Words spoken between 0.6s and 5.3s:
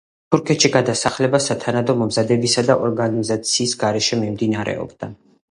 გადასახლება სათანადო მომზადებისა და ორგანიზაციის გარეშე მიმდინარეობდა.